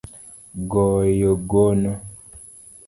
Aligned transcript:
Goyo 0.71 1.31
gono 1.49 1.91